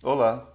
Olá, 0.00 0.48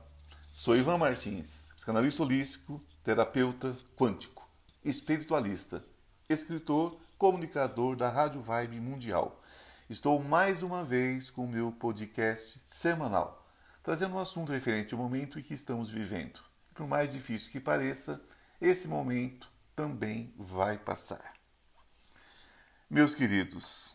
sou 0.56 0.74
Ivan 0.74 0.98
Martins, 0.98 1.74
psicanalista 1.76 2.24
holístico, 2.24 2.80
terapeuta 3.04 3.76
quântico, 3.94 4.50
espiritualista, 4.86 5.84
escritor, 6.30 6.96
comunicador 7.18 7.98
da 7.98 8.08
Rádio 8.08 8.42
Vibe 8.42 8.80
Mundial. 8.80 9.44
Estou 9.90 10.24
mais 10.24 10.64
uma 10.64 10.86
vez 10.86 11.30
com 11.30 11.44
o 11.44 11.48
meu 11.48 11.74
podcast 11.74 12.58
semanal, 12.64 13.46
trazendo 13.84 14.16
um 14.16 14.20
assunto 14.20 14.54
referente 14.54 14.94
ao 14.94 15.00
momento 15.00 15.38
em 15.38 15.44
que 15.44 15.54
estamos 15.54 15.90
vivendo. 15.90 16.40
Por 16.74 16.88
mais 16.88 17.12
difícil 17.12 17.52
que 17.52 17.60
pareça, 17.60 18.22
esse 18.62 18.88
momento 18.88 19.52
também 19.76 20.34
vai 20.38 20.78
passar. 20.78 21.34
Meus 22.90 23.14
queridos, 23.14 23.94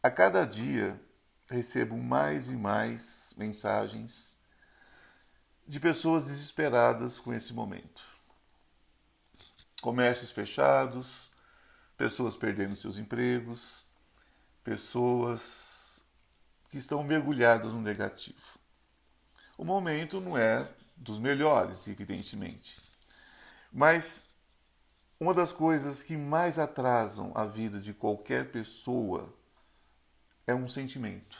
a 0.00 0.08
cada 0.08 0.44
dia 0.44 1.00
recebo 1.48 1.96
mais 1.96 2.48
e 2.48 2.56
mais 2.56 3.34
mensagens 3.36 4.36
de 5.66 5.80
pessoas 5.80 6.26
desesperadas 6.26 7.18
com 7.18 7.32
esse 7.32 7.52
momento. 7.52 8.02
Comércios 9.80 10.32
fechados, 10.32 11.30
pessoas 11.96 12.36
perdendo 12.36 12.74
seus 12.74 12.98
empregos, 12.98 13.86
pessoas 14.62 16.02
que 16.68 16.78
estão 16.78 17.02
mergulhadas 17.04 17.72
no 17.72 17.80
negativo. 17.80 18.58
O 19.56 19.64
momento 19.64 20.20
não 20.20 20.36
é 20.36 20.56
dos 20.96 21.18
melhores, 21.18 21.86
evidentemente. 21.86 22.76
Mas 23.72 24.24
uma 25.20 25.32
das 25.32 25.52
coisas 25.52 26.02
que 26.02 26.16
mais 26.16 26.58
atrasam 26.58 27.32
a 27.34 27.44
vida 27.44 27.78
de 27.78 27.94
qualquer 27.94 28.50
pessoa 28.50 29.32
é 30.46 30.54
um 30.54 30.68
sentimento. 30.68 31.36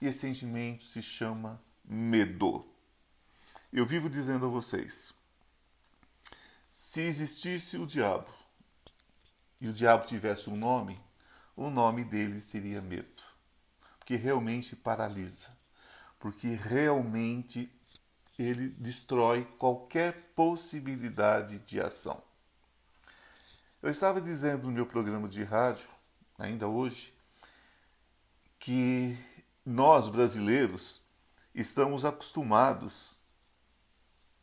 E 0.00 0.06
esse 0.06 0.20
sentimento 0.20 0.84
se 0.84 1.02
chama 1.02 1.60
medo. 1.84 2.66
Eu 3.72 3.86
vivo 3.86 4.10
dizendo 4.10 4.46
a 4.46 4.48
vocês: 4.48 5.14
se 6.70 7.00
existisse 7.00 7.78
o 7.78 7.86
diabo 7.86 8.28
e 9.60 9.68
o 9.68 9.72
diabo 9.72 10.06
tivesse 10.06 10.50
um 10.50 10.56
nome, 10.56 10.98
o 11.56 11.70
nome 11.70 12.04
dele 12.04 12.40
seria 12.40 12.80
medo. 12.82 13.22
Porque 13.98 14.16
realmente 14.16 14.76
paralisa. 14.76 15.56
Porque 16.18 16.48
realmente 16.48 17.72
ele 18.38 18.68
destrói 18.68 19.44
qualquer 19.58 20.14
possibilidade 20.34 21.58
de 21.60 21.80
ação. 21.80 22.22
Eu 23.82 23.90
estava 23.90 24.20
dizendo 24.20 24.66
no 24.66 24.72
meu 24.72 24.86
programa 24.86 25.28
de 25.28 25.42
rádio, 25.42 25.88
ainda 26.38 26.68
hoje, 26.68 27.15
que 28.66 29.16
nós 29.64 30.08
brasileiros 30.08 31.02
estamos 31.54 32.04
acostumados 32.04 33.16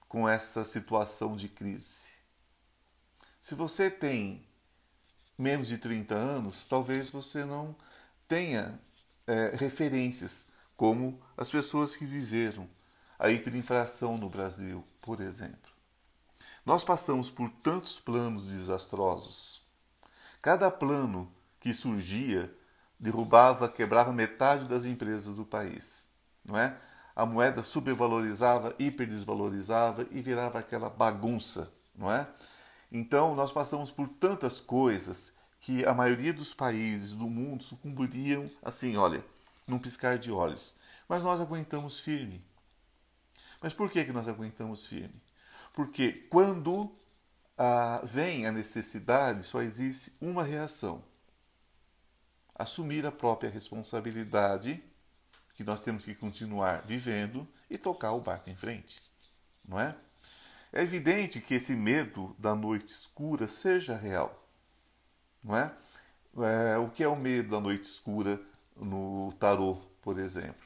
com 0.07 0.29
essa 0.29 0.63
situação 0.63 1.35
de 1.35 1.49
crise. 1.49 2.05
Se 3.37 3.53
você 3.53 3.91
tem 3.91 4.47
menos 5.37 5.67
de 5.67 5.77
30 5.77 6.15
anos, 6.15 6.69
talvez 6.69 7.11
você 7.11 7.43
não 7.43 7.75
tenha 8.25 8.79
é, 9.27 9.57
referências 9.57 10.47
como 10.77 11.21
as 11.35 11.51
pessoas 11.51 11.97
que 11.97 12.05
viveram 12.05 12.69
a 13.19 13.29
hiperinflação 13.29 14.17
no 14.17 14.29
Brasil, 14.29 14.81
por 15.01 15.19
exemplo. 15.19 15.69
Nós 16.65 16.85
passamos 16.85 17.29
por 17.29 17.49
tantos 17.49 17.99
planos 17.99 18.47
desastrosos. 18.47 19.63
Cada 20.41 20.71
plano 20.71 21.29
que 21.59 21.73
surgia 21.73 22.49
derrubava, 23.03 23.67
quebrava 23.67 24.13
metade 24.13 24.63
das 24.63 24.85
empresas 24.85 25.35
do 25.35 25.45
país, 25.45 26.07
não 26.43 26.57
é? 26.57 26.77
A 27.13 27.25
moeda 27.25 27.61
supervalorizava, 27.61 28.73
hiperdesvalorizava 28.79 30.07
e 30.09 30.21
virava 30.21 30.59
aquela 30.59 30.89
bagunça, 30.89 31.69
não 31.93 32.09
é? 32.09 32.25
Então 32.89 33.35
nós 33.35 33.51
passamos 33.51 33.91
por 33.91 34.07
tantas 34.07 34.61
coisas 34.61 35.33
que 35.59 35.85
a 35.85 35.93
maioria 35.93 36.33
dos 36.33 36.53
países 36.53 37.11
do 37.11 37.25
mundo 37.29 37.61
sucumbiriam 37.61 38.45
assim, 38.63 38.95
olha, 38.95 39.23
num 39.67 39.77
piscar 39.77 40.17
de 40.17 40.31
olhos. 40.31 40.75
Mas 41.07 41.23
nós 41.23 41.41
aguentamos 41.41 41.99
firme. 41.99 42.43
Mas 43.61 43.73
por 43.73 43.91
que, 43.91 44.05
que 44.05 44.13
nós 44.13 44.29
aguentamos 44.29 44.87
firme? 44.87 45.21
Porque 45.73 46.13
quando 46.29 46.91
ah, 47.57 48.01
vem 48.03 48.47
a 48.47 48.51
necessidade, 48.51 49.43
só 49.43 49.61
existe 49.61 50.13
uma 50.21 50.43
reação 50.43 51.03
assumir 52.63 53.05
a 53.05 53.11
própria 53.11 53.49
responsabilidade 53.49 54.83
que 55.53 55.63
nós 55.63 55.81
temos 55.81 56.03
que 56.05 56.15
continuar 56.15 56.81
vivendo 56.81 57.47
e 57.69 57.77
tocar 57.77 58.13
o 58.13 58.21
barco 58.21 58.49
em 58.49 58.55
frente, 58.55 58.99
não 59.67 59.79
é? 59.79 59.95
É 60.71 60.81
evidente 60.81 61.39
que 61.39 61.53
esse 61.53 61.75
medo 61.75 62.35
da 62.39 62.55
noite 62.55 62.91
escura 62.91 63.47
seja 63.47 63.95
real, 63.95 64.35
não 65.43 65.55
é? 65.55 65.71
é 66.73 66.77
o 66.77 66.89
que 66.89 67.03
é 67.03 67.07
o 67.07 67.15
medo 67.15 67.49
da 67.49 67.59
noite 67.59 67.83
escura 67.83 68.41
no 68.75 69.31
tarô, 69.33 69.75
por 70.01 70.17
exemplo? 70.17 70.63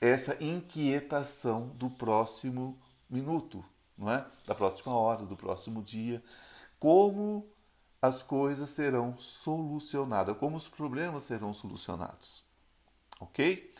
Essa 0.00 0.36
inquietação 0.40 1.66
do 1.70 1.90
próximo 1.90 2.78
minuto, 3.10 3.64
não 3.98 4.12
é? 4.12 4.24
Da 4.46 4.54
próxima 4.54 4.96
hora, 4.96 5.26
do 5.26 5.36
próximo 5.36 5.82
dia, 5.82 6.22
como 6.78 7.44
as 8.00 8.22
coisas 8.22 8.70
serão 8.70 9.18
solucionadas, 9.18 10.36
como 10.38 10.56
os 10.56 10.68
problemas 10.68 11.24
serão 11.24 11.52
solucionados. 11.52 12.44
Ok? 13.20 13.72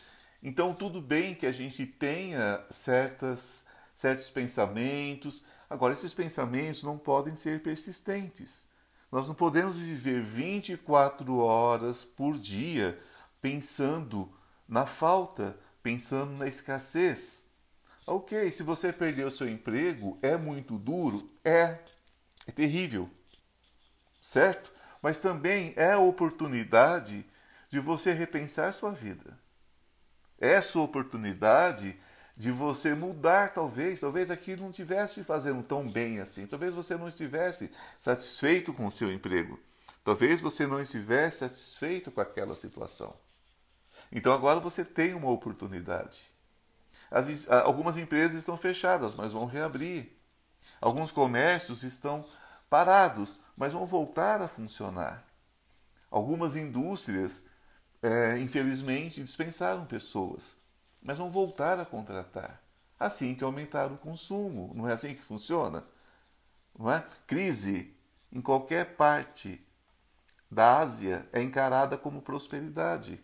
Então, 0.42 0.74
tudo 0.74 1.00
bem 1.00 1.34
que 1.34 1.46
a 1.46 1.52
gente 1.52 1.86
tenha 1.86 2.64
certas, 2.70 3.64
certos 3.94 4.30
pensamentos, 4.30 5.44
agora, 5.70 5.94
esses 5.94 6.14
pensamentos 6.14 6.82
não 6.82 6.98
podem 6.98 7.36
ser 7.36 7.62
persistentes. 7.62 8.66
Nós 9.10 9.26
não 9.28 9.34
podemos 9.34 9.76
viver 9.76 10.20
24 10.20 11.36
horas 11.38 12.04
por 12.04 12.36
dia 12.38 12.98
pensando 13.40 14.30
na 14.68 14.84
falta, 14.84 15.58
pensando 15.82 16.36
na 16.36 16.46
escassez. 16.46 17.44
Ok, 18.06 18.50
se 18.52 18.62
você 18.62 18.92
perdeu 18.92 19.30
seu 19.30 19.48
emprego, 19.48 20.16
é 20.22 20.36
muito 20.36 20.78
duro? 20.78 21.30
É, 21.44 21.78
é 22.46 22.52
terrível 22.52 23.08
certo? 24.38 24.72
Mas 25.02 25.18
também 25.18 25.72
é 25.76 25.92
a 25.92 25.98
oportunidade 25.98 27.24
de 27.70 27.80
você 27.80 28.12
repensar 28.12 28.72
sua 28.72 28.90
vida. 28.90 29.38
É 30.40 30.56
a 30.56 30.62
sua 30.62 30.82
oportunidade 30.82 31.98
de 32.36 32.50
você 32.50 32.94
mudar, 32.94 33.52
talvez. 33.52 34.00
Talvez 34.00 34.30
aqui 34.30 34.54
não 34.56 34.70
estivesse 34.70 35.24
fazendo 35.24 35.62
tão 35.62 35.86
bem 35.88 36.20
assim. 36.20 36.46
Talvez 36.46 36.74
você 36.74 36.96
não 36.96 37.08
estivesse 37.08 37.70
satisfeito 37.98 38.72
com 38.72 38.86
o 38.86 38.90
seu 38.90 39.12
emprego. 39.12 39.58
Talvez 40.04 40.40
você 40.40 40.66
não 40.66 40.80
estivesse 40.80 41.38
satisfeito 41.38 42.12
com 42.12 42.20
aquela 42.20 42.54
situação. 42.54 43.14
Então 44.12 44.32
agora 44.32 44.60
você 44.60 44.84
tem 44.84 45.14
uma 45.14 45.30
oportunidade. 45.30 46.30
As, 47.10 47.48
algumas 47.48 47.96
empresas 47.96 48.36
estão 48.36 48.56
fechadas, 48.56 49.14
mas 49.16 49.32
vão 49.32 49.44
reabrir. 49.44 50.16
Alguns 50.80 51.10
comércios 51.10 51.82
estão 51.82 52.24
parados, 52.68 53.40
mas 53.56 53.72
vão 53.72 53.86
voltar 53.86 54.40
a 54.40 54.48
funcionar. 54.48 55.24
Algumas 56.10 56.56
indústrias, 56.56 57.44
é, 58.02 58.38
infelizmente, 58.38 59.22
dispensaram 59.22 59.84
pessoas, 59.86 60.56
mas 61.02 61.18
vão 61.18 61.30
voltar 61.30 61.78
a 61.78 61.84
contratar. 61.84 62.62
Assim 62.98 63.34
que 63.34 63.44
aumentar 63.44 63.92
o 63.92 63.98
consumo. 63.98 64.72
Não 64.74 64.88
é 64.88 64.92
assim 64.92 65.14
que 65.14 65.22
funciona? 65.22 65.84
Não 66.76 66.90
é? 66.90 67.04
Crise 67.26 67.94
em 68.32 68.40
qualquer 68.40 68.96
parte 68.96 69.64
da 70.50 70.78
Ásia 70.78 71.28
é 71.32 71.42
encarada 71.42 71.96
como 71.96 72.22
prosperidade. 72.22 73.22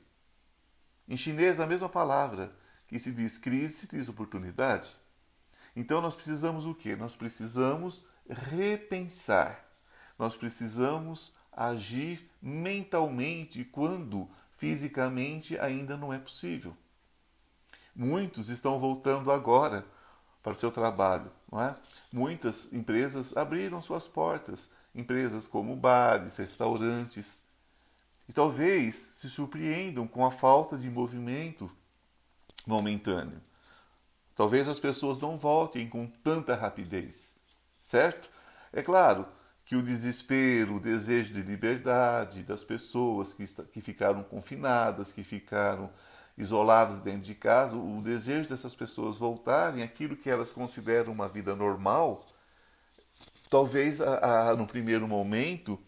Em 1.09 1.17
chinês, 1.17 1.59
a 1.61 1.67
mesma 1.67 1.89
palavra 1.89 2.55
que 2.87 2.99
se 2.99 3.11
diz 3.11 3.39
crise 3.39 3.75
se 3.75 3.87
diz 3.89 4.09
oportunidade. 4.09 4.99
Então 5.75 6.01
nós 6.01 6.15
precisamos 6.15 6.67
o 6.67 6.75
quê? 6.75 6.95
Nós 6.95 7.17
precisamos 7.17 8.07
repensar. 8.29 9.65
Nós 10.19 10.37
precisamos 10.37 11.35
agir 11.53 12.29
mentalmente 12.41 13.65
quando 13.65 14.29
fisicamente 14.51 15.59
ainda 15.59 15.97
não 15.97 16.13
é 16.13 16.19
possível. 16.19 16.77
Muitos 17.95 18.49
estão 18.49 18.79
voltando 18.79 19.31
agora 19.31 19.87
para 20.43 20.53
o 20.53 20.57
seu 20.57 20.71
trabalho, 20.71 21.31
não 21.51 21.63
é? 21.63 21.75
Muitas 22.13 22.73
empresas 22.73 23.37
abriram 23.37 23.81
suas 23.81 24.07
portas, 24.07 24.71
empresas 24.95 25.47
como 25.47 25.77
bares, 25.77 26.37
restaurantes, 26.37 27.43
e 28.29 28.33
talvez 28.33 28.95
se 28.95 29.29
surpreendam 29.29 30.07
com 30.07 30.25
a 30.25 30.31
falta 30.31 30.77
de 30.77 30.89
movimento 30.89 31.71
momentâneo. 32.67 33.41
Talvez 34.35 34.67
as 34.67 34.81
pessoas 34.81 35.21
não 35.21 35.37
voltem 35.37 35.89
com 35.89 36.07
tanta 36.07 36.57
rapidez 36.57 37.34
certo? 37.95 38.29
É 38.73 38.83
claro 38.83 39.25
que 39.65 39.77
o 39.77 39.83
desespero, 39.83 40.75
o 40.75 40.81
desejo 40.81 41.33
de 41.33 41.43
liberdade 41.43 42.43
das 42.43 42.65
pessoas 42.65 43.33
que, 43.33 43.47
que 43.73 43.81
ficaram 43.81 44.25
confinadas, 44.25 45.13
que 45.13 45.23
ficaram 45.23 45.89
isoladas 46.37 47.01
dentro 47.01 47.21
de 47.21 47.37
casa, 47.37 47.77
o 47.77 48.03
desejo 48.03 48.49
dessas 48.49 48.75
pessoas 48.75 49.17
voltarem 49.17 49.85
àquilo 49.85 50.17
que 50.17 50.29
elas 50.29 50.53
consideram 50.53 51.13
uma 51.13 51.29
vida 51.29 51.55
normal, 51.55 52.21
talvez 53.49 54.01
a, 54.01 54.51
a, 54.51 54.57
no 54.57 54.67
primeiro 54.67 55.07
momento 55.07 55.79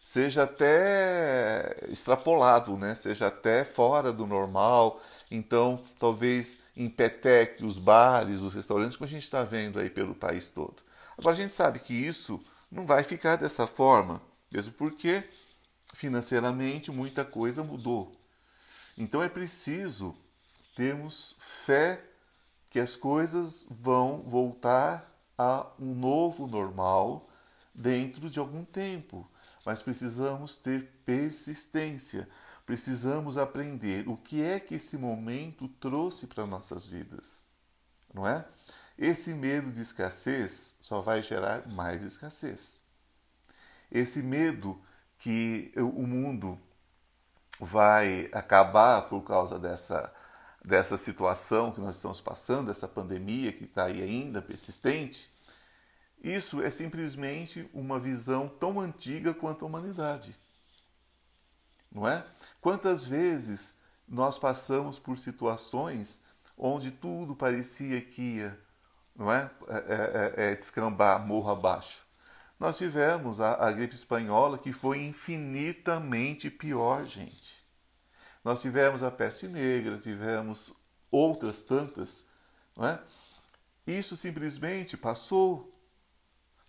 seja 0.00 0.44
até 0.44 1.78
extrapolado, 1.88 2.76
né? 2.76 2.94
seja 2.94 3.26
até 3.26 3.64
fora 3.64 4.12
do 4.12 4.24
normal. 4.24 5.02
Então, 5.32 5.82
talvez 5.98 6.60
empeteque 6.76 7.64
os 7.64 7.76
bares, 7.76 8.40
os 8.40 8.54
restaurantes, 8.54 8.96
como 8.96 9.06
a 9.06 9.10
gente 9.10 9.24
está 9.24 9.42
vendo 9.42 9.80
aí 9.80 9.90
pelo 9.90 10.14
país 10.14 10.48
todo. 10.48 10.89
Agora, 11.20 11.36
a 11.36 11.38
gente 11.38 11.52
sabe 11.52 11.78
que 11.80 11.92
isso 11.92 12.42
não 12.72 12.86
vai 12.86 13.04
ficar 13.04 13.36
dessa 13.36 13.66
forma, 13.66 14.22
mesmo 14.50 14.72
porque 14.72 15.22
financeiramente 15.92 16.90
muita 16.90 17.26
coisa 17.26 17.62
mudou. 17.62 18.16
Então, 18.96 19.22
é 19.22 19.28
preciso 19.28 20.16
termos 20.74 21.36
fé 21.38 22.02
que 22.70 22.80
as 22.80 22.96
coisas 22.96 23.66
vão 23.68 24.20
voltar 24.22 25.06
a 25.36 25.66
um 25.78 25.94
novo 25.94 26.46
normal 26.46 27.22
dentro 27.74 28.30
de 28.30 28.38
algum 28.38 28.64
tempo. 28.64 29.30
Mas 29.66 29.82
precisamos 29.82 30.56
ter 30.56 30.86
persistência, 31.04 32.26
precisamos 32.64 33.36
aprender 33.36 34.08
o 34.08 34.16
que 34.16 34.42
é 34.42 34.58
que 34.58 34.76
esse 34.76 34.96
momento 34.96 35.68
trouxe 35.68 36.26
para 36.26 36.46
nossas 36.46 36.86
vidas, 36.86 37.44
não 38.14 38.26
é? 38.26 38.42
Esse 39.00 39.32
medo 39.32 39.72
de 39.72 39.80
escassez 39.80 40.74
só 40.78 41.00
vai 41.00 41.22
gerar 41.22 41.66
mais 41.72 42.02
escassez. 42.02 42.80
Esse 43.90 44.22
medo 44.22 44.78
que 45.18 45.72
o 45.74 46.06
mundo 46.06 46.60
vai 47.58 48.28
acabar 48.30 49.08
por 49.08 49.22
causa 49.22 49.58
dessa, 49.58 50.12
dessa 50.62 50.98
situação 50.98 51.72
que 51.72 51.80
nós 51.80 51.96
estamos 51.96 52.20
passando, 52.20 52.66
dessa 52.66 52.86
pandemia 52.86 53.54
que 53.54 53.64
está 53.64 53.86
aí 53.86 54.02
ainda 54.02 54.42
persistente, 54.42 55.30
isso 56.22 56.62
é 56.62 56.70
simplesmente 56.70 57.70
uma 57.72 57.98
visão 57.98 58.48
tão 58.48 58.78
antiga 58.78 59.32
quanto 59.32 59.64
a 59.64 59.68
humanidade. 59.68 60.36
Não 61.90 62.06
é? 62.06 62.22
Quantas 62.60 63.06
vezes 63.06 63.76
nós 64.06 64.38
passamos 64.38 64.98
por 64.98 65.16
situações 65.16 66.20
onde 66.58 66.90
tudo 66.90 67.34
parecia 67.34 67.98
que 68.02 68.36
ia 68.36 68.69
não 69.16 69.32
é? 69.32 69.50
É, 69.68 69.74
é, 69.76 70.44
é, 70.46 70.52
é 70.52 70.54
descambar 70.54 71.26
morro 71.26 71.52
abaixo. 71.52 72.02
Nós 72.58 72.76
tivemos 72.76 73.40
a, 73.40 73.54
a 73.54 73.72
gripe 73.72 73.94
espanhola 73.94 74.58
que 74.58 74.72
foi 74.72 75.02
infinitamente 75.02 76.50
pior, 76.50 77.04
gente. 77.06 77.60
Nós 78.44 78.60
tivemos 78.60 79.02
a 79.02 79.10
peste 79.10 79.48
negra, 79.48 79.98
tivemos 79.98 80.72
outras 81.10 81.62
tantas, 81.62 82.24
não 82.76 82.86
é? 82.86 83.02
Isso 83.86 84.16
simplesmente 84.16 84.96
passou. 84.96 85.74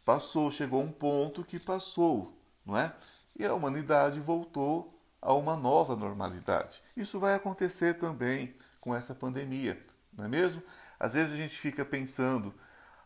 Passou, 0.05 0.49
chegou 0.49 0.81
um 0.81 0.91
ponto 0.91 1.43
que 1.43 1.59
passou, 1.59 2.37
não 2.65 2.77
é? 2.77 2.93
E 3.37 3.45
a 3.45 3.53
humanidade 3.53 4.19
voltou 4.19 4.97
a 5.21 5.33
uma 5.33 5.55
nova 5.55 5.95
normalidade. 5.95 6.81
Isso 6.97 7.19
vai 7.19 7.35
acontecer 7.35 7.99
também 7.99 8.55
com 8.79 8.95
essa 8.95 9.13
pandemia, 9.13 9.81
não 10.13 10.25
é 10.25 10.27
mesmo? 10.27 10.63
Às 11.01 11.15
vezes 11.15 11.33
a 11.33 11.35
gente 11.35 11.57
fica 11.57 11.83
pensando, 11.83 12.53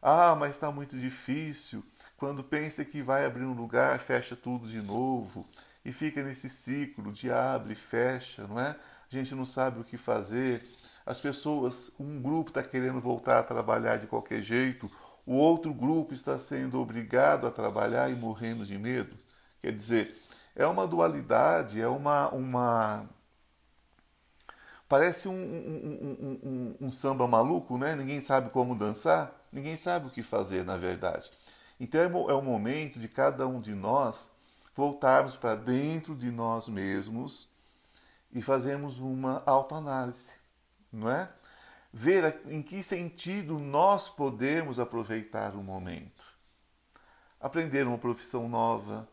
ah, 0.01 0.35
mas 0.35 0.51
está 0.51 0.69
muito 0.69 0.97
difícil. 0.99 1.81
Quando 2.17 2.43
pensa 2.43 2.83
que 2.83 3.01
vai 3.01 3.25
abrir 3.25 3.45
um 3.45 3.53
lugar, 3.53 3.97
fecha 3.99 4.35
tudo 4.35 4.67
de 4.67 4.81
novo 4.81 5.47
e 5.85 5.93
fica 5.93 6.21
nesse 6.21 6.49
ciclo 6.49 7.09
de 7.09 7.31
abre 7.31 7.71
e 7.71 7.75
fecha, 7.75 8.45
não 8.47 8.59
é? 8.59 8.71
A 8.71 9.15
gente 9.17 9.33
não 9.33 9.45
sabe 9.45 9.79
o 9.79 9.83
que 9.85 9.95
fazer. 9.95 10.61
As 11.05 11.21
pessoas, 11.21 11.89
um 11.97 12.21
grupo 12.21 12.49
está 12.49 12.61
querendo 12.61 12.99
voltar 12.99 13.39
a 13.39 13.43
trabalhar 13.43 13.95
de 13.95 14.07
qualquer 14.07 14.41
jeito, 14.41 14.91
o 15.25 15.33
outro 15.33 15.73
grupo 15.73 16.13
está 16.13 16.37
sendo 16.37 16.81
obrigado 16.81 17.47
a 17.47 17.51
trabalhar 17.51 18.11
e 18.11 18.15
morrendo 18.15 18.65
de 18.65 18.77
medo. 18.77 19.17
Quer 19.61 19.71
dizer, 19.71 20.13
é 20.53 20.67
uma 20.67 20.85
dualidade, 20.85 21.79
é 21.79 21.87
uma. 21.87 22.27
uma 22.29 23.14
parece 24.87 25.27
um, 25.27 25.33
um, 25.33 26.39
um, 26.43 26.75
um, 26.81 26.89
samba 26.89 27.27
maluco, 27.27 27.77
né? 27.77 27.95
Ninguém 27.95 28.21
sabe 28.21 28.49
como 28.49 28.75
dançar, 28.75 29.31
ninguém 29.51 29.73
sabe 29.73 30.07
o 30.07 30.11
que 30.11 30.21
fazer, 30.21 30.63
na 30.63 30.77
verdade. 30.77 31.31
Então 31.79 32.01
é, 32.01 32.05
é 32.05 32.33
o 32.33 32.41
momento 32.41 32.99
de 32.99 33.07
cada 33.07 33.47
um 33.47 33.59
de 33.59 33.73
nós 33.73 34.29
voltarmos 34.73 35.35
para 35.35 35.55
dentro 35.55 36.15
de 36.15 36.31
nós 36.31 36.67
mesmos 36.67 37.47
e 38.31 38.41
fazermos 38.41 38.99
uma 38.99 39.41
autoanálise, 39.45 40.33
não 40.91 41.09
é? 41.09 41.29
Ver 41.91 42.41
em 42.47 42.61
que 42.61 42.83
sentido 42.83 43.57
nós 43.57 44.09
podemos 44.09 44.79
aproveitar 44.79 45.55
o 45.55 45.63
momento. 45.63 46.25
Aprender 47.39 47.87
uma 47.87 47.97
profissão 47.97 48.49
nova, 48.49 49.07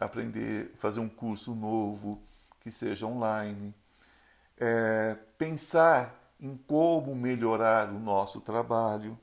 aprender, 0.00 0.72
fazer 0.74 0.98
um 0.98 1.08
curso 1.08 1.54
novo 1.54 2.20
que 2.60 2.70
seja 2.70 3.06
online, 3.06 3.72
é, 4.58 5.16
pensar 5.36 6.14
em 6.40 6.56
como 6.56 7.14
melhorar 7.14 7.88
o 7.90 7.98
nosso 7.98 8.40
trabalho, 8.40 9.18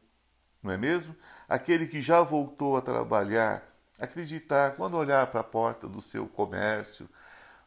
não 0.62 0.72
é 0.72 0.78
mesmo? 0.78 1.16
Aquele 1.48 1.88
que 1.88 2.02
já 2.02 2.22
voltou 2.22 2.78
a 2.78 2.82
trabalhar, 2.82 3.64
acreditar, 4.00 4.76
quando 4.76 4.98
olhar 4.98 5.28
para 5.28 5.42
a 5.42 5.44
porta 5.44 5.88
do 5.88 6.02
seu 6.02 6.28
comércio, 6.28 7.10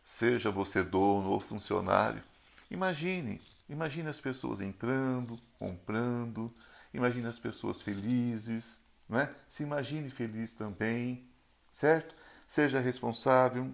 seja 0.02 0.50
você 0.50 0.82
dono 0.82 1.30
ou 1.30 1.40
funcionário, 1.40 2.22
imagine, 2.70 3.40
imagine 3.68 4.08
as 4.08 4.20
pessoas 4.20 4.60
entrando, 4.60 5.38
comprando, 5.58 6.52
imagine 6.92 7.26
as 7.26 7.38
pessoas 7.38 7.82
felizes, 7.82 8.82
não 9.08 9.20
é? 9.20 9.30
Se 9.48 9.62
imagine 9.62 10.10
feliz 10.10 10.52
também, 10.52 11.28
certo? 11.70 12.14
Seja 12.46 12.80
responsável, 12.80 13.72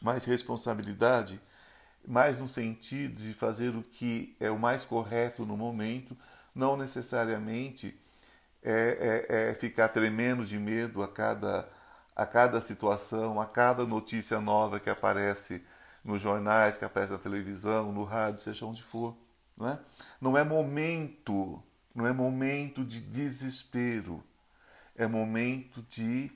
mais 0.00 0.24
responsabilidade, 0.24 1.40
mais 2.06 2.38
no 2.38 2.48
sentido 2.48 3.20
de 3.20 3.32
fazer 3.34 3.74
o 3.76 3.82
que 3.82 4.36
é 4.40 4.50
o 4.50 4.58
mais 4.58 4.84
correto 4.84 5.44
no 5.44 5.56
momento, 5.56 6.16
não 6.54 6.76
necessariamente 6.76 7.98
é, 8.62 9.26
é, 9.28 9.50
é 9.50 9.54
ficar 9.54 9.88
tremendo 9.88 10.44
de 10.44 10.58
medo 10.58 11.02
a 11.02 11.08
cada, 11.08 11.68
a 12.14 12.26
cada 12.26 12.60
situação, 12.60 13.40
a 13.40 13.46
cada 13.46 13.84
notícia 13.84 14.40
nova 14.40 14.80
que 14.80 14.90
aparece 14.90 15.62
nos 16.04 16.22
jornais, 16.22 16.76
que 16.76 16.84
aparece 16.84 17.12
na 17.12 17.18
televisão, 17.18 17.92
no 17.92 18.04
rádio, 18.04 18.40
seja 18.40 18.64
onde 18.66 18.82
for. 18.82 19.16
Não 19.56 19.68
é, 19.68 19.78
não 20.20 20.38
é 20.38 20.44
momento, 20.44 21.62
não 21.94 22.06
é 22.06 22.12
momento 22.12 22.84
de 22.84 23.00
desespero, 23.00 24.22
é 24.94 25.06
momento 25.06 25.82
de 25.88 26.30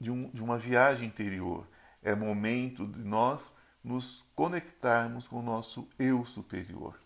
de, 0.00 0.10
um, 0.10 0.28
de 0.30 0.42
uma 0.42 0.58
viagem 0.58 1.06
interior. 1.08 1.66
É 2.02 2.14
momento 2.14 2.86
de 2.86 3.02
nós 3.02 3.54
nos 3.84 4.24
conectarmos 4.34 5.28
com 5.28 5.40
o 5.40 5.42
nosso 5.42 5.86
eu 5.98 6.24
superior. 6.24 6.98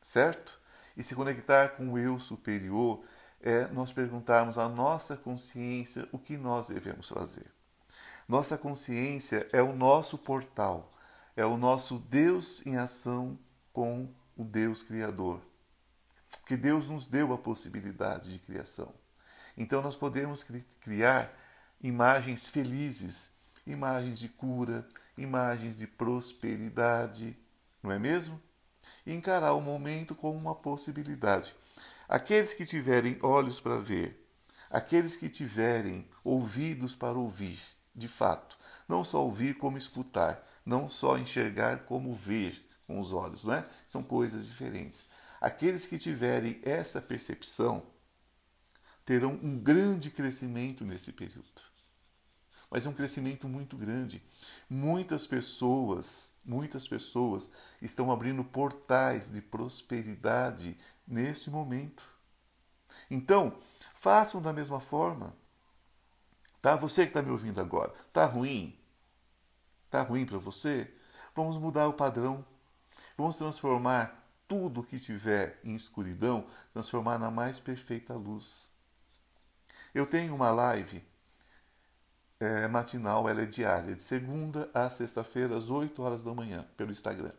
Certo? 0.00 0.58
E 0.96 1.04
se 1.04 1.14
conectar 1.14 1.76
com 1.76 1.92
o 1.92 1.98
eu 1.98 2.18
superior 2.18 3.04
é 3.40 3.68
nós 3.68 3.92
perguntarmos 3.92 4.58
à 4.58 4.68
nossa 4.68 5.16
consciência 5.16 6.08
o 6.10 6.18
que 6.18 6.36
nós 6.36 6.68
devemos 6.68 7.08
fazer. 7.08 7.46
Nossa 8.26 8.58
consciência 8.58 9.46
é 9.52 9.62
o 9.62 9.74
nosso 9.74 10.18
portal, 10.18 10.90
é 11.36 11.44
o 11.44 11.56
nosso 11.56 11.98
Deus 11.98 12.66
em 12.66 12.76
ação 12.76 13.38
com 13.72 14.12
o 14.36 14.44
Deus 14.44 14.82
Criador. 14.82 15.40
Porque 16.40 16.56
Deus 16.56 16.88
nos 16.88 17.06
deu 17.06 17.32
a 17.32 17.38
possibilidade 17.38 18.32
de 18.32 18.38
criação. 18.38 18.92
Então 19.56 19.82
nós 19.82 19.96
podemos 19.96 20.44
criar 20.80 21.32
imagens 21.80 22.48
felizes, 22.48 23.32
imagens 23.66 24.18
de 24.18 24.28
cura, 24.28 24.86
imagens 25.18 25.76
de 25.76 25.86
prosperidade, 25.86 27.36
não 27.82 27.90
é 27.90 27.98
mesmo? 27.98 28.40
E 29.04 29.12
encarar 29.12 29.52
o 29.54 29.60
momento 29.60 30.14
como 30.14 30.38
uma 30.38 30.54
possibilidade. 30.54 31.54
Aqueles 32.08 32.54
que 32.54 32.64
tiverem 32.64 33.18
olhos 33.22 33.60
para 33.60 33.76
ver, 33.76 34.26
aqueles 34.70 35.16
que 35.16 35.28
tiverem 35.28 36.08
ouvidos 36.24 36.94
para 36.94 37.18
ouvir, 37.18 37.60
de 37.94 38.08
fato, 38.08 38.56
não 38.88 39.04
só 39.04 39.22
ouvir 39.22 39.58
como 39.58 39.76
escutar, 39.76 40.42
não 40.64 40.88
só 40.88 41.18
enxergar 41.18 41.84
como 41.84 42.14
ver 42.14 42.58
com 42.86 42.98
os 42.98 43.12
olhos, 43.12 43.44
não 43.44 43.54
é? 43.54 43.64
São 43.86 44.02
coisas 44.02 44.46
diferentes. 44.46 45.10
Aqueles 45.40 45.86
que 45.86 45.98
tiverem 45.98 46.60
essa 46.62 47.00
percepção 47.00 47.82
terão 49.04 49.38
um 49.42 49.58
grande 49.58 50.10
crescimento 50.10 50.84
nesse 50.84 51.12
período. 51.12 51.62
Mas 52.70 52.84
é 52.84 52.88
um 52.88 52.92
crescimento 52.92 53.48
muito 53.48 53.76
grande. 53.76 54.22
Muitas 54.70 55.26
pessoas, 55.26 56.34
muitas 56.44 56.86
pessoas 56.86 57.50
estão 57.80 58.10
abrindo 58.10 58.44
portais 58.44 59.30
de 59.30 59.40
prosperidade 59.40 60.76
nesse 61.06 61.50
momento. 61.50 62.06
Então, 63.10 63.58
façam 63.94 64.42
da 64.42 64.52
mesma 64.52 64.78
forma. 64.78 65.34
Tá? 66.60 66.76
Você 66.76 67.02
que 67.02 67.10
está 67.10 67.22
me 67.22 67.30
ouvindo 67.30 67.60
agora, 67.60 67.92
tá 68.12 68.26
ruim? 68.26 68.78
Tá 69.90 70.02
ruim 70.02 70.26
para 70.26 70.38
você? 70.38 70.92
Vamos 71.34 71.56
mudar 71.56 71.88
o 71.88 71.94
padrão. 71.94 72.44
Vamos 73.16 73.36
transformar 73.36 74.28
tudo 74.46 74.82
que 74.82 74.98
tiver 74.98 75.60
em 75.64 75.74
escuridão, 75.74 76.46
transformar 76.72 77.18
na 77.18 77.30
mais 77.30 77.58
perfeita 77.58 78.14
luz. 78.14 78.70
Eu 79.94 80.04
tenho 80.04 80.34
uma 80.34 80.50
live 80.50 81.06
é, 82.40 82.68
matinal, 82.68 83.28
ela 83.28 83.42
é 83.42 83.46
diária, 83.46 83.94
de 83.94 84.02
segunda 84.02 84.70
a 84.72 84.88
sexta-feira, 84.88 85.56
às 85.56 85.70
8 85.70 86.00
horas 86.02 86.22
da 86.22 86.32
manhã, 86.32 86.64
pelo 86.76 86.92
Instagram. 86.92 87.32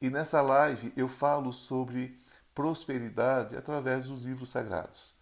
E 0.00 0.08
nessa 0.10 0.40
live 0.40 0.92
eu 0.96 1.08
falo 1.08 1.52
sobre 1.52 2.18
prosperidade 2.54 3.56
através 3.56 4.06
dos 4.06 4.24
livros 4.24 4.48
sagrados. 4.48 5.16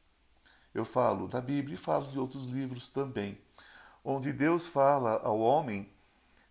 Eu 0.75 0.85
falo 0.85 1.29
da 1.29 1.41
Bíblia 1.41 1.75
e 1.75 1.79
falo 1.79 2.05
de 2.07 2.19
outros 2.19 2.47
livros 2.47 2.89
também, 2.89 3.39
onde 4.05 4.33
Deus 4.33 4.67
fala 4.67 5.21
ao 5.23 5.39
homem 5.41 5.91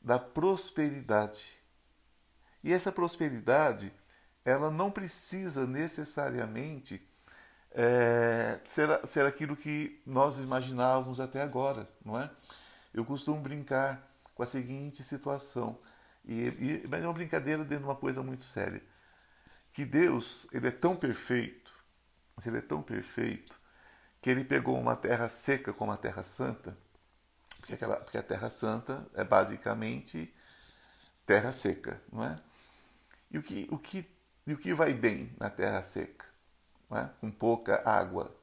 da 0.02 0.20
prosperidade. 0.20 1.60
E 2.64 2.72
essa 2.72 2.92
prosperidade, 2.92 3.92
ela 4.46 4.70
não 4.70 4.92
precisa 4.92 5.66
necessariamente 5.66 7.02
é, 7.74 8.60
ser, 8.66 9.08
ser 9.08 9.26
aquilo 9.26 9.56
que 9.56 10.02
nós 10.06 10.38
imaginávamos 10.38 11.20
até 11.20 11.42
agora, 11.42 11.88
não 12.04 12.20
é? 12.20 12.30
Eu 12.94 13.06
costumo 13.06 13.40
brincar 13.40 14.06
com 14.36 14.44
a 14.44 14.46
seguinte 14.46 15.04
situação, 15.04 15.80
e, 16.26 16.48
e, 16.48 16.84
mas 16.90 17.02
é 17.02 17.08
uma 17.08 17.14
brincadeira 17.14 17.64
dentro 17.64 17.86
de 17.86 17.90
uma 17.90 17.96
coisa 17.96 18.22
muito 18.22 18.44
séria, 18.44 18.82
que 19.74 19.86
Deus 19.86 20.48
ele 20.52 20.68
é 20.68 20.72
tão 20.72 20.96
perfeito, 20.96 21.72
ele 22.46 22.58
é 22.58 22.62
tão 22.62 22.82
perfeito, 22.82 23.60
que 24.22 24.30
ele 24.30 24.44
pegou 24.44 24.80
uma 24.80 24.96
terra 24.96 25.30
seca 25.30 25.74
como 25.74 25.92
a 25.92 25.98
terra 25.98 26.24
santa, 26.24 26.78
porque, 27.60 27.74
aquela, 27.74 27.96
porque 27.98 28.18
a 28.18 28.24
terra 28.24 28.50
santa 28.50 29.08
é 29.14 29.24
basicamente 29.24 30.34
terra 31.26 31.52
seca, 31.52 32.02
não 32.12 32.24
é? 32.24 32.38
E 33.30 33.38
o 33.38 33.44
que, 33.44 33.68
o 33.72 33.78
que, 33.78 34.06
e 34.46 34.54
o 34.54 34.58
que 34.58 34.74
vai 34.74 34.94
bem 34.94 35.34
na 35.40 35.50
terra 35.50 35.82
seca? 35.82 36.31
É? 36.98 37.10
com 37.20 37.32
pouca 37.32 37.82
água. 37.90 38.36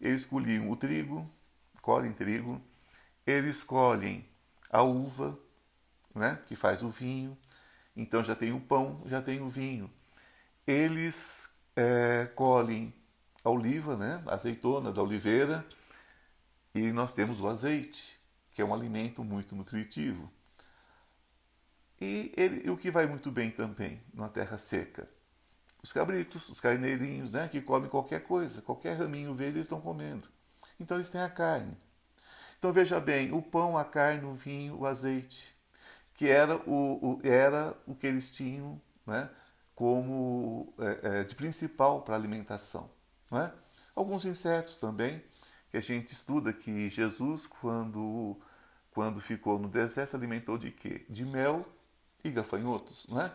Eles 0.00 0.26
colhiam 0.26 0.70
o 0.70 0.76
trigo, 0.76 1.28
colhem 1.80 2.12
trigo, 2.12 2.60
eles 3.26 3.62
colhem 3.62 4.26
a 4.70 4.82
uva, 4.82 5.38
né? 6.14 6.38
que 6.46 6.56
faz 6.56 6.82
o 6.82 6.90
vinho, 6.90 7.36
então 7.96 8.22
já 8.22 8.34
tem 8.34 8.52
o 8.52 8.60
pão, 8.60 9.02
já 9.06 9.22
tem 9.22 9.40
o 9.40 9.48
vinho. 9.48 9.90
Eles 10.66 11.48
é, 11.76 12.26
colhem 12.34 12.92
a 13.42 13.50
oliva, 13.50 13.96
né? 13.96 14.22
a 14.26 14.34
azeitona 14.34 14.92
da 14.92 15.02
oliveira, 15.02 15.64
e 16.74 16.92
nós 16.92 17.12
temos 17.12 17.40
o 17.40 17.48
azeite, 17.48 18.18
que 18.52 18.60
é 18.60 18.64
um 18.64 18.74
alimento 18.74 19.22
muito 19.22 19.54
nutritivo. 19.54 20.30
E, 22.00 22.32
ele, 22.36 22.68
o 22.70 22.76
que 22.76 22.90
vai 22.90 23.06
muito 23.06 23.30
bem 23.30 23.50
também 23.50 24.02
numa 24.12 24.28
terra 24.28 24.58
seca? 24.58 25.08
Os 25.84 25.92
cabritos, 25.92 26.48
os 26.48 26.60
carneirinhos, 26.60 27.32
né, 27.32 27.46
que 27.46 27.60
comem 27.60 27.90
qualquer 27.90 28.20
coisa, 28.20 28.62
qualquer 28.62 28.96
raminho 28.96 29.34
verde 29.34 29.56
eles 29.56 29.66
estão 29.66 29.82
comendo. 29.82 30.26
Então 30.80 30.96
eles 30.96 31.10
têm 31.10 31.20
a 31.20 31.28
carne. 31.28 31.76
Então 32.58 32.72
veja 32.72 32.98
bem, 32.98 33.30
o 33.34 33.42
pão, 33.42 33.76
a 33.76 33.84
carne, 33.84 34.24
o 34.24 34.32
vinho, 34.32 34.78
o 34.78 34.86
azeite, 34.86 35.54
que 36.14 36.26
era 36.26 36.56
o, 36.66 37.16
o 37.16 37.20
era 37.22 37.76
o 37.86 37.94
que 37.94 38.06
eles 38.06 38.34
tinham 38.34 38.80
né, 39.04 39.28
como 39.74 40.72
é, 40.78 41.20
é, 41.20 41.24
de 41.24 41.34
principal 41.34 42.00
para 42.00 42.14
a 42.14 42.18
alimentação. 42.18 42.90
Não 43.30 43.42
é? 43.42 43.52
Alguns 43.94 44.24
insetos 44.24 44.78
também, 44.78 45.22
que 45.70 45.76
a 45.76 45.82
gente 45.82 46.14
estuda 46.14 46.50
que 46.50 46.88
Jesus, 46.88 47.46
quando, 47.46 48.40
quando 48.90 49.20
ficou 49.20 49.58
no 49.58 49.68
deserto, 49.68 50.10
se 50.10 50.16
alimentou 50.16 50.56
de 50.56 50.70
quê? 50.70 51.04
De 51.10 51.26
mel 51.26 51.62
e 52.24 52.30
gafanhotos. 52.30 53.06
Não 53.10 53.20
é? 53.20 53.30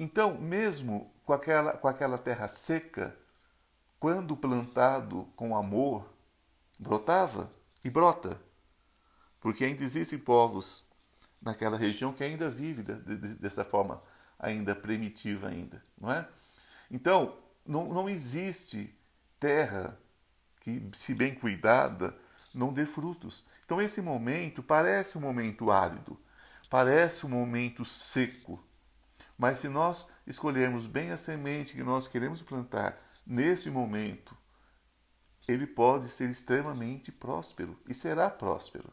Então, 0.00 0.38
mesmo 0.38 1.12
com 1.28 1.34
aquela, 1.34 1.76
com 1.76 1.86
aquela 1.86 2.16
terra 2.16 2.48
seca, 2.48 3.14
quando 4.00 4.34
plantado 4.34 5.30
com 5.36 5.54
amor, 5.54 6.10
brotava 6.78 7.50
e 7.84 7.90
brota. 7.90 8.40
Porque 9.38 9.62
ainda 9.62 9.84
existem 9.84 10.18
povos 10.18 10.86
naquela 11.38 11.76
região 11.76 12.14
que 12.14 12.24
ainda 12.24 12.50
de, 12.50 12.72
dessa 13.34 13.62
forma 13.62 14.00
ainda 14.38 14.74
primitiva 14.74 15.48
ainda, 15.48 15.82
não 16.00 16.10
é? 16.10 16.26
Então, 16.90 17.36
não, 17.66 17.92
não 17.92 18.08
existe 18.08 18.98
terra 19.38 20.00
que, 20.60 20.88
se 20.94 21.14
bem 21.14 21.34
cuidada, 21.34 22.16
não 22.54 22.72
dê 22.72 22.86
frutos. 22.86 23.46
Então, 23.66 23.82
esse 23.82 24.00
momento 24.00 24.62
parece 24.62 25.18
um 25.18 25.20
momento 25.20 25.70
árido, 25.70 26.18
parece 26.70 27.26
um 27.26 27.28
momento 27.28 27.84
seco, 27.84 28.66
mas 29.36 29.58
se 29.58 29.68
nós 29.68 30.08
escolhermos 30.28 30.86
bem 30.86 31.10
a 31.10 31.16
semente 31.16 31.72
que 31.72 31.82
nós 31.82 32.06
queremos 32.06 32.42
plantar 32.42 32.94
nesse 33.26 33.70
momento, 33.70 34.36
ele 35.48 35.66
pode 35.66 36.08
ser 36.08 36.28
extremamente 36.28 37.10
próspero 37.10 37.76
e 37.88 37.94
será 37.94 38.28
próspero. 38.28 38.92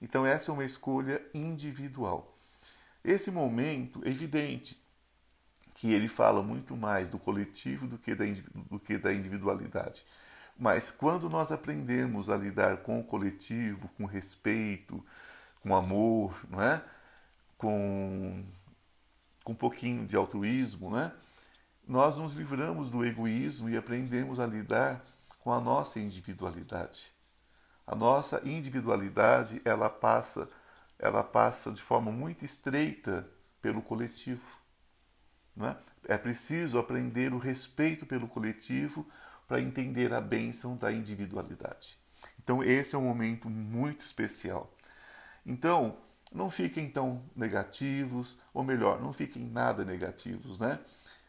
Então, 0.00 0.26
essa 0.26 0.50
é 0.50 0.54
uma 0.54 0.64
escolha 0.64 1.24
individual. 1.32 2.36
Esse 3.02 3.30
momento 3.30 4.02
é 4.04 4.10
evidente 4.10 4.84
que 5.74 5.92
ele 5.92 6.08
fala 6.08 6.42
muito 6.42 6.76
mais 6.76 7.08
do 7.08 7.18
coletivo 7.18 7.86
do 7.86 7.96
que 7.96 8.14
da, 8.14 8.24
do 8.70 8.78
que 8.78 8.98
da 8.98 9.12
individualidade. 9.12 10.04
Mas 10.58 10.90
quando 10.90 11.28
nós 11.30 11.50
aprendemos 11.50 12.28
a 12.28 12.36
lidar 12.36 12.78
com 12.78 13.00
o 13.00 13.04
coletivo, 13.04 13.88
com 13.96 14.04
respeito, 14.04 15.04
com 15.62 15.74
amor, 15.74 16.38
não 16.50 16.62
é? 16.62 16.82
com 17.58 18.44
com 19.46 19.52
um 19.52 19.54
pouquinho 19.54 20.04
de 20.04 20.16
altruísmo, 20.16 20.90
né? 20.90 21.12
nós 21.86 22.18
nos 22.18 22.34
livramos 22.34 22.90
do 22.90 23.06
egoísmo 23.06 23.68
e 23.68 23.76
aprendemos 23.76 24.40
a 24.40 24.46
lidar 24.46 25.00
com 25.38 25.52
a 25.52 25.60
nossa 25.60 26.00
individualidade. 26.00 27.12
A 27.86 27.94
nossa 27.94 28.42
individualidade, 28.44 29.62
ela 29.64 29.88
passa, 29.88 30.48
ela 30.98 31.22
passa 31.22 31.70
de 31.70 31.80
forma 31.80 32.10
muito 32.10 32.44
estreita 32.44 33.24
pelo 33.62 33.80
coletivo. 33.80 34.58
Né? 35.54 35.76
É 36.08 36.18
preciso 36.18 36.76
aprender 36.76 37.32
o 37.32 37.38
respeito 37.38 38.04
pelo 38.04 38.26
coletivo 38.26 39.06
para 39.46 39.60
entender 39.60 40.12
a 40.12 40.20
bênção 40.20 40.76
da 40.76 40.90
individualidade. 40.90 41.96
Então, 42.42 42.64
esse 42.64 42.96
é 42.96 42.98
um 42.98 43.04
momento 43.04 43.48
muito 43.48 44.00
especial. 44.00 44.74
Então, 45.46 45.96
não 46.32 46.50
fiquem 46.50 46.90
tão 46.90 47.22
negativos, 47.34 48.40
ou 48.52 48.62
melhor, 48.62 49.00
não 49.00 49.12
fiquem 49.12 49.44
nada 49.44 49.84
negativos, 49.84 50.60
né? 50.60 50.78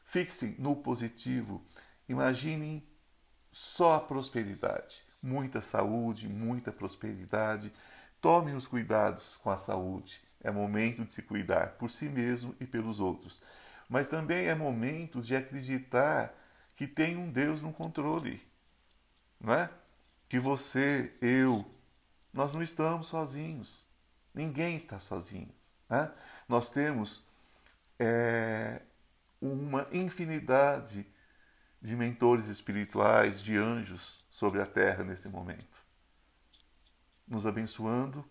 Fixem 0.03 0.55
no 0.57 0.75
positivo. 0.75 1.63
Imaginem 2.09 2.83
só 3.51 3.95
a 3.95 3.99
prosperidade, 3.99 5.03
muita 5.21 5.61
saúde, 5.61 6.27
muita 6.27 6.71
prosperidade. 6.71 7.71
Tomem 8.21 8.55
os 8.55 8.67
cuidados 8.67 9.35
com 9.37 9.49
a 9.49 9.57
saúde. 9.57 10.21
É 10.41 10.51
momento 10.51 11.05
de 11.05 11.13
se 11.13 11.21
cuidar 11.21 11.77
por 11.77 11.89
si 11.89 12.09
mesmo 12.09 12.55
e 12.59 12.65
pelos 12.65 12.99
outros. 12.99 13.41
Mas 13.89 14.07
também 14.07 14.47
é 14.47 14.55
momento 14.55 15.21
de 15.21 15.35
acreditar 15.35 16.33
que 16.75 16.87
tem 16.87 17.17
um 17.17 17.31
Deus 17.31 17.61
no 17.61 17.73
controle, 17.73 18.41
não 19.39 19.53
é? 19.53 19.69
Que 20.29 20.39
você, 20.39 21.13
eu, 21.21 21.65
nós 22.33 22.53
não 22.53 22.61
estamos 22.61 23.07
sozinhos. 23.07 23.87
Ninguém 24.37 24.75
está 24.75 24.99
sozinho. 24.99 25.49
Né? 25.89 26.11
Nós 26.47 26.69
temos 26.69 27.25
é, 27.97 28.81
uma 29.41 29.87
infinidade 29.91 31.07
de 31.81 31.95
mentores 31.95 32.45
espirituais, 32.45 33.41
de 33.41 33.57
anjos 33.57 34.27
sobre 34.29 34.61
a 34.61 34.65
terra 34.67 35.03
nesse 35.03 35.27
momento, 35.27 35.83
nos 37.27 37.47
abençoando 37.47 38.23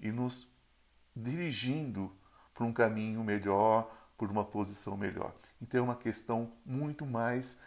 e 0.00 0.10
nos 0.10 0.48
dirigindo 1.14 2.12
para 2.52 2.64
um 2.64 2.72
caminho 2.72 3.22
melhor, 3.22 3.88
por 4.18 4.30
uma 4.30 4.44
posição 4.44 4.96
melhor. 4.96 5.32
Então 5.60 5.78
é 5.78 5.82
uma 5.82 5.96
questão 5.96 6.52
muito 6.64 7.06
mais 7.06 7.58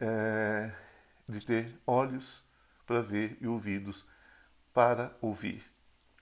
é, 0.00 0.72
de 1.28 1.44
ter 1.44 1.78
olhos 1.86 2.42
para 2.86 3.02
ver 3.02 3.36
e 3.38 3.46
ouvidos 3.46 4.06
para 4.72 5.14
ouvir. 5.20 5.62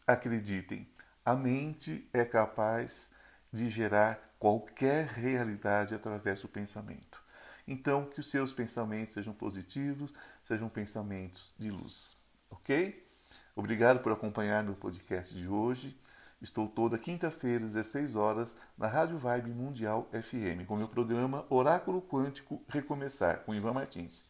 Acreditem, 0.04 0.86
a 1.24 1.34
mente 1.34 2.08
é 2.12 2.24
capaz 2.24 3.10
de 3.52 3.68
gerar 3.68 4.34
qualquer 4.38 5.06
realidade 5.06 5.94
através 5.94 6.42
do 6.42 6.48
pensamento. 6.48 7.22
Então, 7.66 8.06
que 8.06 8.18
os 8.18 8.28
seus 8.28 8.52
pensamentos 8.52 9.12
sejam 9.12 9.32
positivos, 9.32 10.12
sejam 10.42 10.68
pensamentos 10.68 11.54
de 11.58 11.70
luz. 11.70 12.16
Ok? 12.50 13.08
Obrigado 13.54 14.02
por 14.02 14.12
acompanhar 14.12 14.64
no 14.64 14.74
podcast 14.74 15.32
de 15.34 15.46
hoje. 15.46 15.96
Estou 16.40 16.66
toda 16.66 16.98
quinta-feira, 16.98 17.64
às 17.64 17.72
16 17.72 18.16
horas, 18.16 18.56
na 18.76 18.88
Rádio 18.88 19.16
Vibe 19.16 19.50
Mundial 19.50 20.10
FM, 20.10 20.66
com 20.66 20.74
meu 20.74 20.88
programa 20.88 21.46
Oráculo 21.48 22.02
Quântico 22.02 22.60
Recomeçar, 22.68 23.44
com 23.44 23.54
Ivan 23.54 23.74
Martins. 23.74 24.24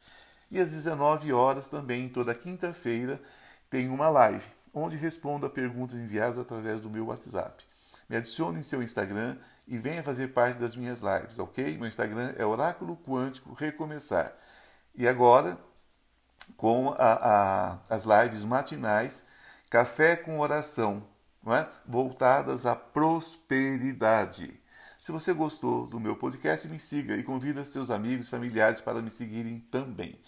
E 0.50 0.60
às 0.60 0.72
19 0.72 1.32
horas, 1.32 1.70
também, 1.70 2.10
toda 2.10 2.34
quinta-feira, 2.34 3.18
tem 3.70 3.88
uma 3.88 4.10
live 4.10 4.44
onde 4.72 4.96
respondo 4.96 5.46
a 5.46 5.50
perguntas 5.50 5.98
enviadas 5.98 6.38
através 6.38 6.82
do 6.82 6.90
meu 6.90 7.06
WhatsApp. 7.06 7.64
Me 8.08 8.16
adicione 8.16 8.60
em 8.60 8.62
seu 8.62 8.82
Instagram 8.82 9.36
e 9.66 9.78
venha 9.78 10.02
fazer 10.02 10.28
parte 10.28 10.58
das 10.58 10.76
minhas 10.76 11.00
lives, 11.00 11.38
ok? 11.38 11.76
Meu 11.78 11.88
Instagram 11.88 12.34
é 12.36 12.44
Oráculo 12.44 12.96
Quântico 12.96 13.54
Recomeçar. 13.54 14.32
E 14.94 15.08
agora, 15.08 15.58
com 16.56 16.90
a, 16.98 17.78
a, 17.78 17.78
as 17.88 18.04
lives 18.04 18.44
matinais, 18.44 19.24
Café 19.70 20.16
com 20.16 20.38
Oração, 20.40 21.06
é? 21.46 21.66
voltadas 21.86 22.66
à 22.66 22.76
prosperidade. 22.76 24.60
Se 24.98 25.10
você 25.10 25.32
gostou 25.32 25.86
do 25.86 25.98
meu 25.98 26.14
podcast, 26.14 26.68
me 26.68 26.78
siga 26.78 27.16
e 27.16 27.24
convida 27.24 27.64
seus 27.64 27.90
amigos 27.90 28.26
e 28.26 28.30
familiares 28.30 28.80
para 28.80 29.00
me 29.00 29.10
seguirem 29.10 29.58
também. 29.70 30.20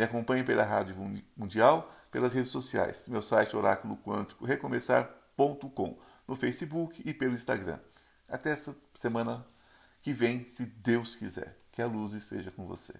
Me 0.00 0.04
acompanhe 0.04 0.42
pela 0.42 0.64
Rádio 0.64 0.96
Mundial, 1.36 1.90
pelas 2.10 2.32
redes 2.32 2.50
sociais, 2.50 3.06
meu 3.08 3.20
site 3.20 3.54
oráculo 3.54 3.98
quântico 3.98 4.46
recomeçar.com, 4.46 5.98
no 6.26 6.34
Facebook 6.34 7.02
e 7.04 7.12
pelo 7.12 7.34
Instagram. 7.34 7.78
Até 8.26 8.52
essa 8.52 8.74
semana 8.94 9.44
que 10.02 10.10
vem, 10.14 10.46
se 10.46 10.64
Deus 10.64 11.16
quiser. 11.16 11.54
Que 11.72 11.82
a 11.82 11.86
luz 11.86 12.14
esteja 12.14 12.50
com 12.50 12.64
você. 12.64 12.94